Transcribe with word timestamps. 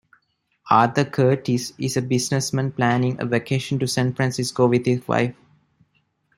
Arthur 0.71 1.05
Curtis 1.05 1.73
is 1.77 1.95
a 1.95 2.01
businessman 2.01 2.71
planning 2.71 3.21
a 3.21 3.25
vacation 3.27 3.77
to 3.77 3.87
San 3.87 4.15
Francisco 4.15 4.65
with 4.65 4.87
his 4.87 5.07
wife. 5.07 5.35